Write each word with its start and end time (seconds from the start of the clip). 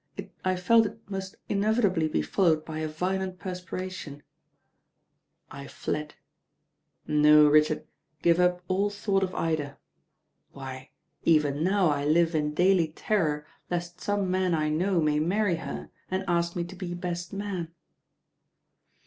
I 0.43 0.55
felt 0.55 0.85
that 0.85 0.93
it 0.93 1.11
must 1.11 1.35
mevitably 1.47 2.11
be 2.11 2.23
followed 2.23 2.65
by 2.65 2.79
a 2.79 2.87
violent 2.87 3.37
perspiration. 3.37 4.23
LORD 5.53 5.59
DREWITTS 5.67 5.75
PERPLEXITIES 5.75 5.75
9ff 5.75 5.75
I 5.75 5.77
fled. 5.77 6.15
No, 7.21 7.47
Richard; 7.47 7.85
give 8.23 8.39
up 8.39 8.63
all 8.67 8.89
thought 8.89 9.21
of 9.21 9.35
Ida. 9.35 9.77
Why, 10.53 10.89
even 11.23 11.63
now 11.63 11.89
I 11.89 12.03
live 12.05 12.33
in 12.33 12.55
daily 12.55 12.87
terror 12.87 13.45
lest 13.69 14.01
some 14.01 14.31
man 14.31 14.55
I 14.55 14.69
know 14.69 14.99
may 15.01 15.19
marry 15.19 15.57
her 15.57 15.91
and 16.09 16.25
ask 16.27 16.55
me 16.55 16.63
to 16.63 16.75
be 16.75 16.95
best 16.95 17.31
man. 17.31 17.71